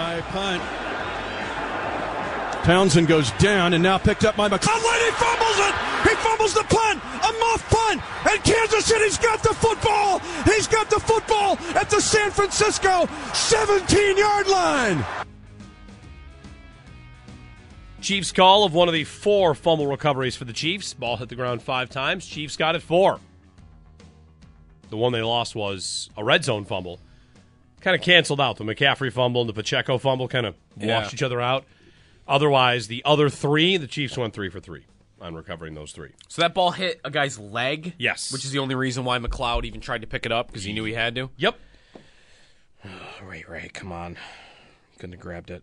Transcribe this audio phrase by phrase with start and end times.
[0.00, 0.62] High punt.
[2.64, 5.04] Townsend goes down and now picked up by McConley.
[5.04, 5.74] He fumbles it.
[6.08, 7.02] He fumbles the punt.
[7.04, 8.00] A muff punt.
[8.30, 10.20] And Kansas City's got the football.
[10.46, 15.04] He's got the football at the San Francisco 17 yard line.
[18.00, 20.94] Chiefs call of one of the four fumble recoveries for the Chiefs.
[20.94, 22.24] Ball hit the ground five times.
[22.24, 23.20] Chiefs got it four.
[24.88, 27.00] The one they lost was a red zone fumble.
[27.80, 28.56] Kind of canceled out.
[28.56, 31.14] The McCaffrey fumble and the Pacheco fumble kind of washed Yeah.
[31.14, 31.64] each other out.
[32.28, 34.84] Otherwise, the other three, the Chiefs went three for three
[35.20, 36.10] on recovering those three.
[36.28, 37.94] So that ball hit a guy's leg.
[37.98, 38.32] Yes.
[38.32, 40.72] Which is the only reason why McCloud even tried to pick it up because he
[40.72, 41.30] knew he had to.
[41.36, 41.58] Yep.
[43.22, 44.16] Ray, Ray, come on.
[44.98, 45.62] Couldn't have grabbed it.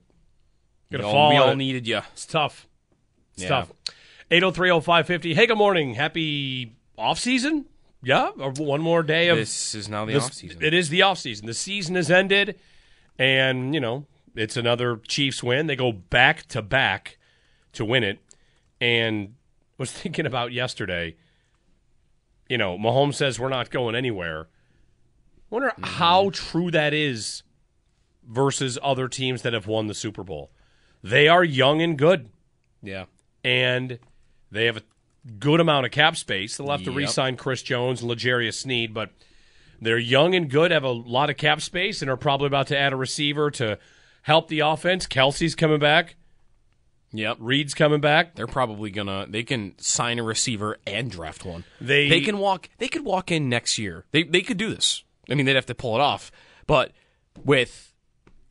[0.92, 1.56] Gonna we all, fall we all it.
[1.56, 2.02] needed you.
[2.14, 2.68] It's tough.
[3.34, 3.50] It's Yeah.
[3.50, 3.72] tough.
[4.32, 5.34] 8030550.
[5.36, 5.94] Hey, good morning.
[5.94, 7.66] Happy off season?
[8.04, 10.64] Yeah, one more day of This is now the this- off season.
[10.64, 11.46] It is the off season.
[11.48, 12.60] The season has ended,
[13.18, 15.68] and you know it's another Chiefs win.
[15.68, 17.18] They go back to back
[17.74, 18.20] to win it.
[18.80, 19.34] And
[19.78, 21.16] was thinking about yesterday.
[22.50, 24.48] You know, Mahomes says we're not going anywhere.
[25.50, 25.84] Wonder Mm-hmm.
[25.84, 27.44] how true that is
[28.28, 30.52] versus other teams that have won the Super Bowl.
[31.04, 32.30] They are young and good
[32.84, 33.06] Yeah.
[33.44, 34.00] and
[34.52, 34.82] they have a
[35.40, 36.58] good amount of cap space.
[36.58, 36.98] They'll have to Yep.
[36.98, 39.12] re-sign Chris Jones and L'Jarius Sneed, but
[39.82, 42.78] they're young and good, have a lot of cap space, and are probably about to
[42.78, 43.78] add a receiver to
[44.24, 45.06] help the offense.
[45.08, 46.16] Kelce's coming back.
[47.14, 47.38] Yep.
[47.40, 48.36] Reid's coming back.
[48.36, 49.26] They're probably gonna.
[49.30, 51.64] They can sign a receiver and draft one.
[51.80, 52.70] They- they can walk.
[52.80, 54.06] They could walk in next year.
[54.12, 55.04] They they could do this.
[55.30, 56.32] I mean, they'd have to pull it off,
[56.68, 56.92] but
[57.46, 57.94] with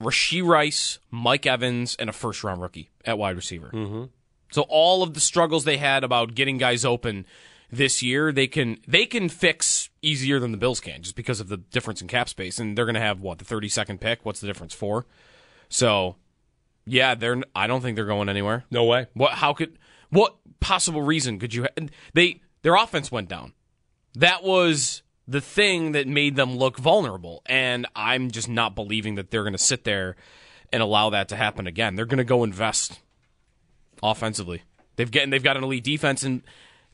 [0.00, 3.70] Rashee Rice, Mike Evans, and a first round rookie at wide receiver.
[3.74, 4.04] Mm-hmm.
[4.50, 7.26] So all of the struggles they had about getting guys open
[7.70, 11.48] this year, they can they can fix easier than the Bills can, just because of
[11.48, 12.58] the difference in cap space.
[12.58, 14.24] And they're going to have what the thirty second pick.
[14.24, 14.74] What's the difference?
[14.74, 15.06] for?
[15.68, 16.16] So
[16.86, 17.42] yeah, they're.
[17.54, 18.64] I don't think they're going anywhere.
[18.70, 19.08] No way.
[19.14, 19.32] What?
[19.32, 19.78] How could?
[20.10, 21.64] What possible reason could you?
[21.64, 23.52] Ha- they their offense went down.
[24.14, 29.30] That was the thing that made them look vulnerable, and I'm just not believing that
[29.30, 30.16] they're going to sit there
[30.72, 31.96] and allow that to happen again.
[31.96, 33.00] They're going to go invest
[34.02, 34.62] offensively.
[34.96, 36.42] They've getting they've got an elite defense, and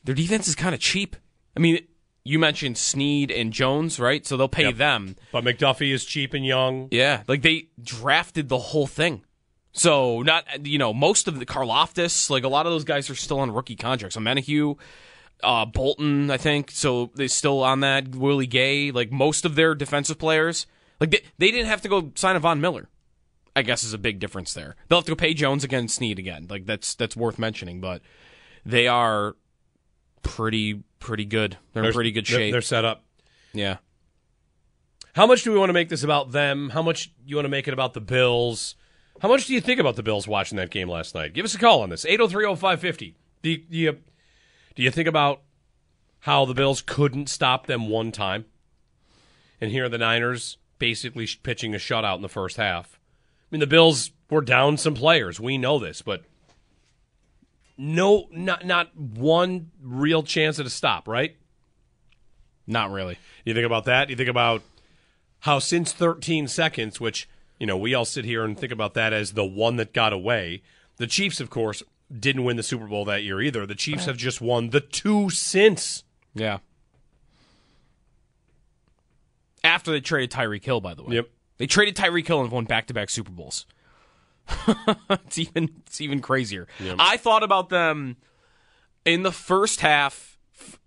[0.03, 1.15] their defense is kind of cheap.
[1.55, 1.79] I mean,
[2.25, 4.25] you mentioned Sneed and Jones, right?
[4.25, 4.75] So they'll pay Yep.
[4.75, 5.15] them.
[5.31, 6.87] But McDuffie is cheap and young.
[6.91, 9.23] Yeah, like they drafted the whole thing.
[9.71, 13.15] So not you know most of the Karlaftis, like a lot of those guys are
[13.15, 14.15] still on rookie contracts.
[14.15, 14.77] So Menahue,
[15.43, 18.09] uh, Bolton, I think, so they're still on that.
[18.15, 20.67] Willie Gay, like most of their defensive players,
[20.99, 22.87] like they, they didn't have to go sign a Von Miller.
[23.55, 24.75] I guess is a big difference there.
[24.87, 26.47] They'll have to go pay Jones again, Sneed again.
[26.49, 28.01] Like that's that's worth mentioning, but
[28.65, 29.35] they are
[30.23, 31.57] pretty pretty good.
[31.73, 32.51] They're, in pretty good they're- shape.
[32.51, 33.03] They're set up.
[33.53, 33.77] yeah.
[35.15, 36.71] How much do we want to make this about them?
[36.71, 38.75] How much do you want to make it about the Bills?
[39.21, 41.33] How much do you think about the Bills watching that game last night?
[41.33, 42.03] Give us a call on this.
[42.03, 43.13] 8030550.
[43.43, 43.97] Do you, do you,
[44.75, 45.41] do you think about
[46.21, 48.45] how the Bills couldn't stop them one time?
[49.61, 52.99] And here are the Niners basically pitching a shutout in the first half.
[53.53, 55.39] I mean, the Bills were down some players.
[55.39, 56.23] We know this, but
[57.77, 61.35] no, not not one real chance at a stop, right?
[62.65, 63.19] Not really.
[63.45, 64.09] You think about that?
[64.09, 64.63] You think about
[65.41, 67.29] how since 13 seconds, which,
[67.59, 70.13] you know, we all sit here and think about that as the one that got
[70.13, 70.63] away.
[70.97, 73.67] The Chiefs, of course, didn't win the Super Bowl that year either.
[73.67, 76.03] The Chiefs have just won the two since.
[76.33, 76.57] Yeah.
[79.63, 81.17] After they traded Tyreek Hill, by the way.
[81.17, 81.29] Yep.
[81.57, 83.65] They traded Tyreek Hill and won back to back Super Bowls.
[85.09, 86.67] it's even it's even crazier.
[86.99, 88.17] I thought about them
[89.05, 90.37] in the first half.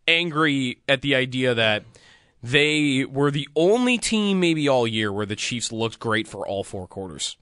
[0.06, 1.84] angry at the idea that
[2.42, 6.62] they were the only team maybe all year where the Chiefs looked great for all
[6.62, 7.36] four quarters.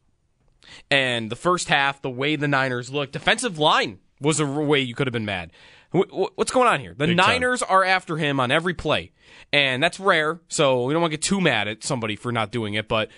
[0.91, 4.95] And the first half, the way the Niners looked, defensive line was a way you
[4.95, 5.51] could have been mad.
[5.95, 6.95] Wh- wh- What's going on here?
[6.97, 7.27] The Big time.
[7.29, 9.13] Niners are after him on every play,
[9.53, 10.41] and that's rare.
[10.49, 12.89] So we don't want to get too mad at somebody for not doing it.
[12.89, 13.11] But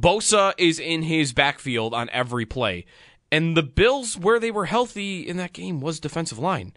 [0.00, 2.86] Bosa is in his backfield on every play,
[3.30, 6.72] and the Bills, where they were healthy in that game, was defensive line.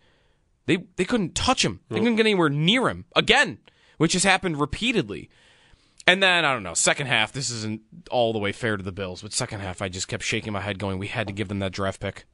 [0.68, 1.80] They they couldn't touch him.
[1.90, 3.58] They couldn't get anywhere near him again,
[3.98, 5.30] which has happened repeatedly.
[6.08, 6.74] And then I don't know.
[6.74, 9.90] Second half, this isn't all the way fair to the Bills, but second half, I
[9.90, 12.26] just kept shaking my head, going, "We had to give them that draft pick."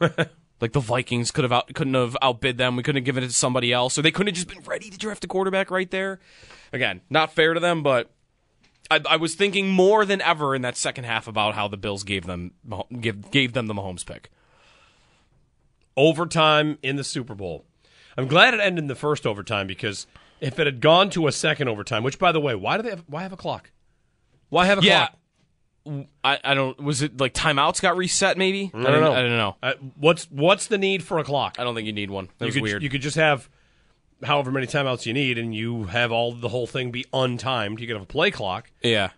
[0.62, 2.76] like the Vikings could have out, couldn't have outbid them.
[2.76, 4.88] We couldn't have given it to somebody else, or they couldn't have just been ready
[4.88, 6.20] to draft a quarterback right there.
[6.72, 8.10] Again, not fair to them, but
[8.90, 12.04] I, I was thinking more than ever in that second half about how the Bills
[12.04, 12.52] gave them
[13.00, 14.30] give, gave them the Mahomes pick.
[15.96, 17.64] overtime in the Super Bowl.
[18.16, 20.06] I'm glad it ended in the first overtime because
[20.40, 22.90] if it had gone to a second overtime, which by the way, why do they
[22.90, 23.70] have, why have a clock?
[24.48, 25.06] Why have a Yeah.
[25.06, 25.18] clock?
[26.22, 26.78] I, I don't.
[26.80, 28.38] Was it like timeouts got reset?
[28.38, 29.12] Maybe I don't know.
[29.12, 29.56] I don't know.
[29.62, 31.56] Uh, what's what's the need for a clock?
[31.58, 32.28] I don't think you need one.
[32.38, 32.82] That you was could weird.
[32.82, 33.48] you could just have
[34.22, 37.80] however many timeouts you need, and you have all the whole thing be untimed.
[37.80, 38.70] You could have a play clock.
[38.82, 39.10] yeah.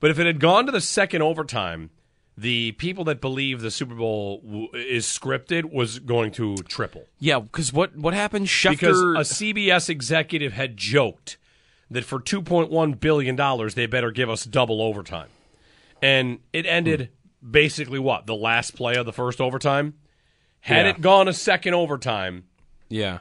[0.00, 1.90] But if it had gone to the second overtime,
[2.36, 7.04] the people that believe the Super Bowl w- is scripted was going to triple.
[7.18, 8.46] Yeah, because what what happened?
[8.46, 8.70] Schefter.
[8.70, 11.36] because a CBS executive had joked
[11.90, 15.28] that for 2.1 billion dollars they better give us double overtime.
[16.02, 17.10] And it ended
[17.48, 18.26] basically what?
[18.26, 19.94] The last play of the first overtime.
[20.60, 20.90] Had Yeah.
[20.92, 22.44] it gone a second overtime,
[22.88, 23.18] yeah.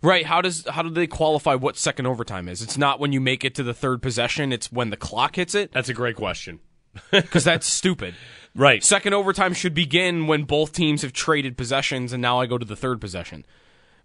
[0.00, 0.24] Right.
[0.24, 2.62] How does how do they qualify what second overtime is?
[2.62, 4.52] It's not when you make it to the third possession.
[4.52, 5.72] It's when the clock hits it.
[5.72, 6.60] that's a great question.
[7.10, 8.14] Because that's stupid.
[8.54, 8.84] Right.
[8.84, 12.66] Second overtime should begin when both teams have traded possessions, and now I go to
[12.66, 13.46] the third possession.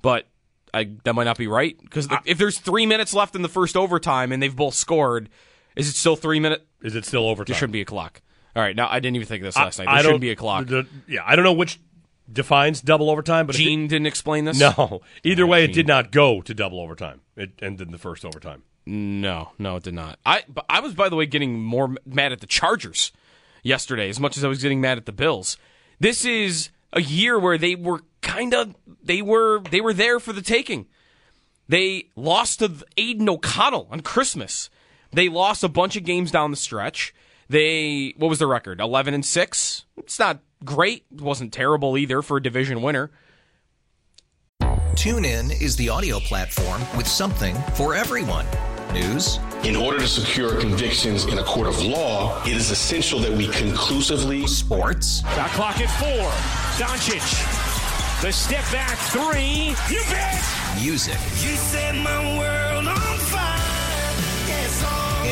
[0.01, 0.27] But
[0.74, 3.75] I, that might not be right because if there's three minutes left in the first
[3.75, 5.27] overtime and they've both scored,
[5.77, 6.63] is it still three minutes?
[6.81, 7.53] Is it still overtime?
[7.53, 8.21] There shouldn't be a clock.
[8.56, 8.75] All right.
[8.75, 9.85] Now I didn't even think of this last night.
[9.85, 10.68] There I shouldn't be a clock.
[10.68, 11.79] the- yeah, I don't know which
[12.31, 14.59] defines double overtime, but if it- Gene didn't explain this.
[14.59, 15.01] no.
[15.24, 17.21] Either way, it did not go to double overtime.
[17.35, 18.63] It ended in the first overtime.
[18.85, 20.18] No, no, it did not.
[20.25, 23.12] I but I was by the way getting more mad at the Chargers
[23.63, 25.57] yesterday as much as I was getting mad at the Bills.
[26.00, 30.31] This is a year where they were kind of they were they were there for
[30.33, 30.85] the taking.
[31.68, 34.69] They lost to Aidan O'Connell on Christmas.
[35.12, 37.13] They lost a bunch of games down the stretch.
[37.50, 38.80] They what was the record?
[38.81, 39.86] 11 and 6.
[39.98, 41.06] It's not great.
[41.13, 43.12] It wasn't terrible either for a division winner.
[44.62, 48.45] TuneIn is the audio platform with something for everyone.
[48.94, 53.31] News, In order to secure convictions in a court of law, it is essential that
[53.31, 56.30] we conclusively sports, Shot clock at four.
[56.83, 58.21] Doncic.
[58.24, 59.75] The step back three.
[59.94, 60.42] You bet.
[60.81, 61.13] music,
[61.44, 62.67] You set my world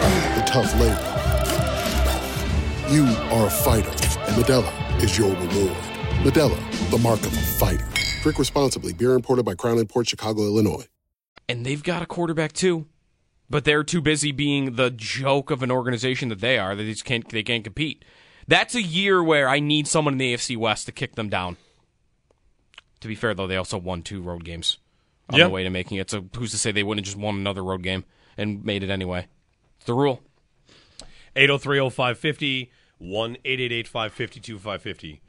[0.00, 1.04] the tough labor.
[2.92, 5.76] You are a fighter, and Modelo is your reward.
[6.24, 7.86] Modelo, the mark of a fighter.
[8.22, 8.92] Drink responsibly.
[8.92, 10.86] Beer imported by Crown Port Chicago, Illinois.
[11.48, 12.86] and they've got a quarterback too,
[13.50, 16.90] but they're too busy being the joke of an organization that they are that they
[16.90, 18.04] just can't they can't compete.
[18.46, 21.56] That's a year where I need someone in the AFC West to kick them down.
[23.00, 24.78] To be fair, though, they also won two road games
[25.28, 25.44] on Yeah.
[25.44, 26.10] the way to making it.
[26.10, 28.04] So who's to say they wouldn't have just won another road game
[28.38, 29.26] and made it anyway?
[29.78, 30.20] It's the rule.
[31.36, 32.70] 8030550
[33.00, 35.20] 1-888-550-2550.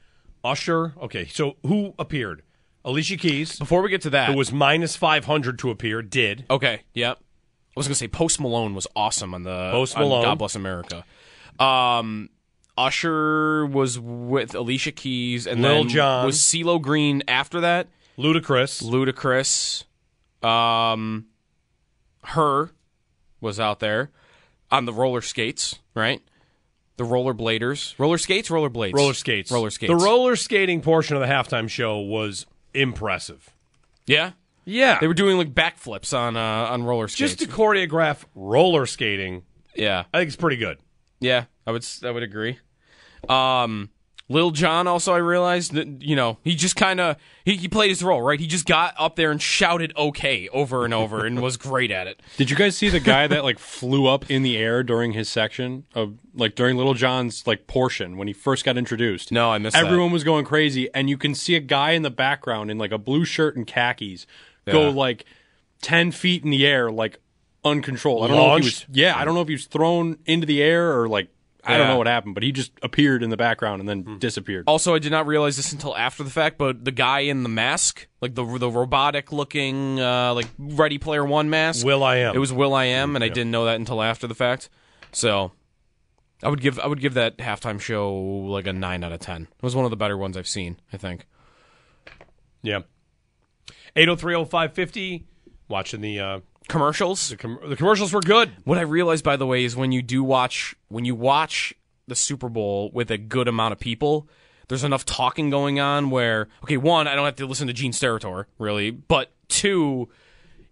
[0.44, 2.42] Usher, okay, so who appeared?
[2.86, 6.46] Alicia Keys, Before we get to that, who was minus 500 to appear, did.
[6.50, 7.18] Okay, yep.
[7.20, 7.24] I
[7.76, 10.24] was gonna say Post Malone was awesome on the Post on Malone.
[10.24, 11.04] God Bless America.
[11.60, 12.30] Um,
[12.78, 16.26] Usher was with Alicia Keys, and Lil then Jon.
[16.26, 17.90] was CeeLo Green after that.
[18.18, 18.82] Ludacris.
[18.82, 19.84] Ludacris.
[20.48, 21.26] Um,
[22.24, 22.72] her
[23.42, 24.10] was out there
[24.72, 26.22] on the roller skates, right?
[26.98, 29.52] The roller bladers, roller skates, roller blades, Roller skates.
[29.52, 29.90] roller skates.
[29.90, 33.50] The roller skating portion of the halftime show was impressive.
[34.06, 34.32] yeah,
[34.66, 35.00] Yeah.
[35.00, 36.40] they were doing like backflips on uh,
[36.72, 37.36] on roller skates.
[37.36, 39.44] just to choreograph roller skating,
[39.76, 40.78] yeah, I think it's pretty good.
[41.22, 42.60] yeah, I would I would agree.
[43.28, 43.90] Um,
[44.32, 47.90] Lil Jon also I realized that you know he just kind of he, he played
[47.90, 48.40] his role right.
[48.40, 52.06] He just got up there and shouted "okay" over and over and was great at
[52.06, 52.22] it.
[52.38, 55.28] Did you guys see the guy that like flew up in the air during his
[55.30, 59.32] section of like during Lil Jon's like portion when he first got introduced?
[59.32, 59.86] No, I missed that.
[59.86, 62.92] Everyone was going crazy, and you can see a guy in the background in like
[62.92, 64.28] a blue shirt and khakis
[64.66, 65.26] go like
[65.82, 67.20] ten feet in the air, like
[67.66, 68.26] uncontrolled.
[68.26, 68.86] I don't know if he was.
[68.92, 71.30] Yeah, I don't know if he was thrown into the air or like
[71.70, 74.66] I don't know what happened, but he just appeared in the background and then disappeared.
[74.68, 77.50] Also, I did not realize this until after the fact, but the guy in the
[77.50, 82.36] mask, like the the robotic looking, uh, like Ready Player One mask, Will I Am.
[82.36, 84.70] It was Will I Am, and I didn't know that until after the fact.
[85.12, 85.52] So,
[86.44, 89.44] I would give I would give that halftime show like a nine out of ten.
[89.44, 90.78] It was one of the better ones I've seen.
[90.94, 91.26] I think.
[92.62, 92.82] Yeah.
[93.96, 95.24] 8030550.
[95.68, 97.30] Watching the uh, Commercials.
[97.30, 98.52] the, com- the commercials were good.
[98.64, 101.74] What I realized, by the way, is when you do watch when you watch
[102.08, 104.28] the Super Bowl with a good amount of people,
[104.70, 107.92] there's enough talking going on where okay, one, I don't have to listen to Gene
[107.92, 110.08] Steratore really, but two,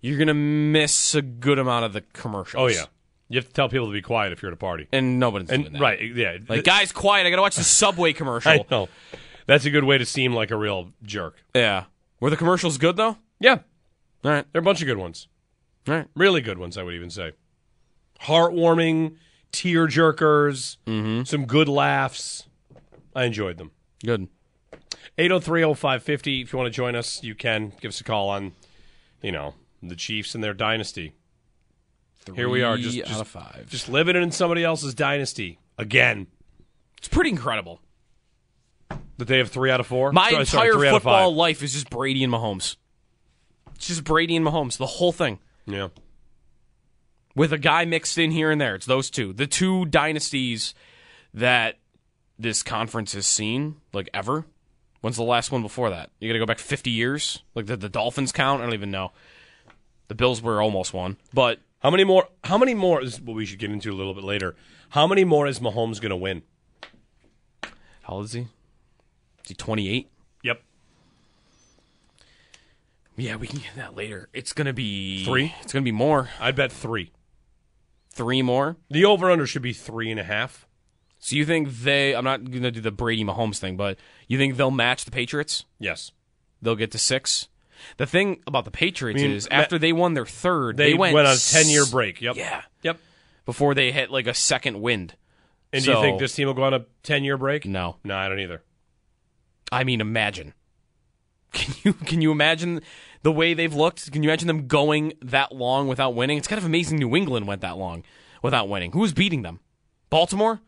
[0.01, 2.61] you're gonna miss a good amount of the commercials.
[2.61, 2.85] Oh, yeah.
[3.29, 4.87] You have to tell people to be quiet if you're at a party.
[4.93, 5.81] and nobody's doing that.
[5.81, 6.37] right, yeah.
[6.47, 7.27] Like, guys, quiet!
[7.27, 8.51] I gotta watch the Subway commercial.
[8.51, 8.87] I know.
[9.47, 11.35] That's a good way to seem like a real jerk.
[11.53, 11.85] Yeah,
[12.21, 13.17] were the commercials good though?
[13.39, 13.59] Yeah.
[14.23, 15.27] All right, They're a bunch of good ones.
[15.87, 16.07] Right.
[16.15, 17.33] Really good ones, I would even say.
[18.21, 19.15] Heartwarming,
[19.51, 21.23] tear jerkers, Mm-hmm.
[21.23, 22.47] some good laughs.
[23.15, 23.71] I enjoyed them.
[24.05, 24.27] Good.
[25.17, 26.43] 8030550.
[26.43, 27.73] If you want to join us, you can.
[27.81, 28.53] Give us a call on,
[29.21, 31.13] you know, the Chiefs and their dynasty.
[32.35, 33.67] Here we are, just, out just, of five.
[33.69, 36.27] just living in somebody else's dynasty again.
[36.97, 37.79] It's pretty incredible.
[39.17, 40.11] That they have three out of four.
[40.11, 42.75] My Sorry, sorry, entire three of football life is just Brady and Mahomes.
[43.75, 45.39] It's just Brady and Mahomes, the whole thing.
[45.67, 45.89] Yeah.
[47.35, 48.73] with a guy mixed in here and there.
[48.75, 50.73] It's those two, the two dynasties
[51.33, 51.77] that
[52.39, 54.45] this conference has seen, like ever.
[55.01, 56.09] When's the last one before that?
[56.19, 57.43] You got to go back 50 years.
[57.53, 58.61] Like the, the Dolphins count?
[58.61, 59.11] I don't even know.
[60.07, 62.27] The Bills were almost one, but How many more?
[62.45, 63.03] How many more?
[63.03, 64.55] This is what we should get into a little bit later.
[64.89, 66.43] How many more is Mahomes going to win?
[68.03, 68.41] how old is he?
[69.43, 70.09] Is he 28?
[70.43, 70.61] Yep.
[73.17, 74.29] Yeah, we can get that later.
[74.33, 75.53] It's gonna be Three?
[75.61, 76.29] It's gonna be more.
[76.39, 77.11] I'd bet three.
[78.13, 78.77] Three more.
[78.89, 80.67] The over under should be three and a half.
[81.19, 82.15] So you think they?
[82.15, 83.97] I'm not gonna do the Brady Mahomes thing, but
[84.27, 85.65] you think they'll match the Patriots?
[85.79, 86.11] Yes.
[86.61, 87.47] They'll get to six.
[87.97, 90.97] The thing about the Patriots I mean, is after they won their third, They, they,
[90.97, 92.21] went, on a s- ten year break.
[92.21, 92.35] Yep.
[92.35, 92.97] Yeah, Yep.
[93.45, 95.15] before they hit like a second wind.
[95.73, 97.65] And do you So- think this team will go on a ten year break?
[97.65, 98.63] No, No, I don't either.
[99.71, 100.53] I mean imagine.
[101.53, 102.81] Can you can you imagine
[103.23, 104.11] the way they've looked?
[104.11, 106.37] Can you imagine them going that long without winning?
[106.37, 106.99] It's kind of amazing.
[106.99, 108.03] New England went that long
[108.41, 108.91] without winning.
[108.91, 109.59] Who was beating them?
[110.09, 110.61] Baltimore.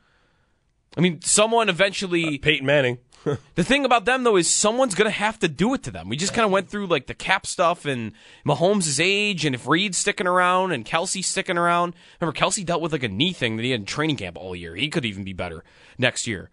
[0.98, 2.36] I mean, someone eventually.
[2.36, 3.00] Uh, Peyton Manning.
[3.55, 6.07] The thing about them though is someone's gonna have to do it to them.
[6.07, 8.13] We just kind of went through like the cap stuff and
[8.48, 11.95] Mahomes' age and if Reid's sticking around and Kelce sticking around.
[12.21, 14.55] Remember Kelce dealt with like a knee thing that he had in training camp all
[14.55, 14.74] year.
[14.74, 15.65] He could even be better
[15.98, 16.50] next year.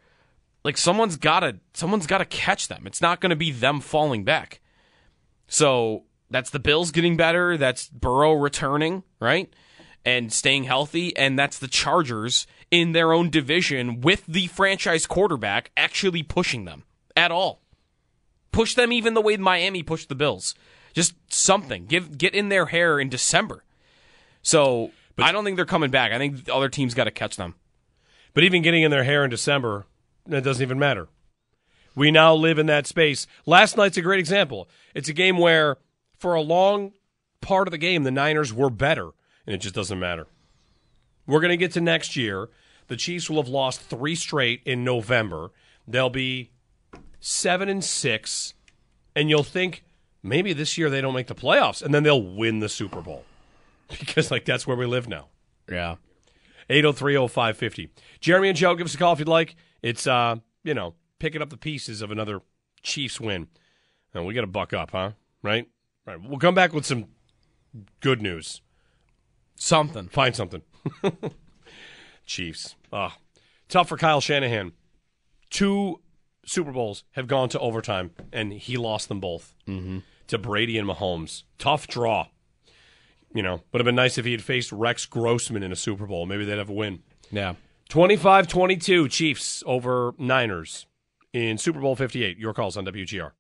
[0.66, 2.88] Like someone's gotta someone's gotta catch them.
[2.88, 4.60] It's not gonna be them falling back.
[5.46, 7.56] So that's the Bills getting better.
[7.56, 9.48] That's Burrow returning, right?
[10.04, 11.16] And staying healthy.
[11.16, 16.82] And that's the Chargers in their own division with the franchise quarterback actually pushing them
[17.16, 17.62] at all.
[18.50, 20.56] Push them even the way Miami pushed the Bills.
[20.94, 21.86] Just something.
[21.86, 23.62] Give get in their hair in December.
[24.42, 26.10] So I don't think they're coming back.
[26.10, 27.54] I think the other teams got to catch them.
[28.34, 29.86] But even getting in their hair in December,
[30.28, 31.08] that doesn't even matter.
[31.94, 33.26] We now live in that space.
[33.46, 34.68] Last night's a great example.
[34.94, 35.78] It's a game where,
[36.18, 36.92] for a long
[37.40, 39.10] part of the game, the Niners were better,
[39.46, 40.26] and it just doesn't matter.
[41.26, 42.50] We're going to get to next year.
[42.88, 45.50] The Chiefs will have lost three straight in November.
[45.88, 46.50] They'll be
[47.18, 48.54] seven and six,
[49.14, 49.82] and you'll think
[50.22, 53.24] maybe this year they don't make the playoffs, and then they'll win the Super Bowl
[53.98, 55.28] because like that's where we live now.
[55.70, 55.96] Yeah.
[56.68, 57.90] 8030550.
[58.20, 59.56] Jeremy and Joe, give us a call if you'd like.
[59.86, 62.40] It's, uh, you know, picking up the pieces of another
[62.82, 63.46] Chiefs win.
[64.12, 65.12] And we got to buck up, huh?
[65.42, 65.68] Right?
[66.06, 66.20] Right.
[66.20, 67.06] We'll come back with some
[68.00, 68.62] good news.
[69.54, 70.08] Something.
[70.08, 70.62] Find something.
[72.26, 72.74] Chiefs.
[72.92, 73.16] Ah,
[73.68, 74.72] tough for Kyle Shanahan.
[75.50, 76.00] Two
[76.44, 79.98] Super Bowls have gone to overtime, and he lost them both Mm-hmm.
[80.28, 81.44] to Brady and Mahomes.
[81.58, 82.26] Tough draw.
[83.34, 85.76] You know, it would have been nice if he had faced Rex Grossman in a
[85.76, 86.26] Super Bowl.
[86.26, 87.02] Maybe they'd have a win.
[87.30, 87.54] Yeah.
[87.88, 90.86] 25 22 Chiefs over Niners
[91.32, 92.38] in Super Bowl 58.
[92.38, 93.32] Your calls on WGR.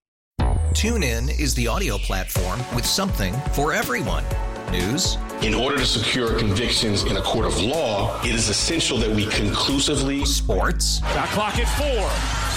[0.72, 4.24] Tune in is the audio platform with something for everyone.
[4.70, 5.16] News.
[5.42, 9.26] In order to secure convictions in a court of law, it is essential that we
[9.26, 10.24] conclusively.
[10.24, 11.00] Sports.
[11.00, 12.08] Got clock at four.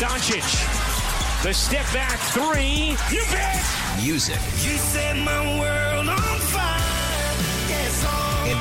[0.05, 1.43] Doncic.
[1.43, 2.97] The step back three.
[3.15, 3.63] You bet.
[4.03, 4.35] Music.
[4.35, 5.78] You set my world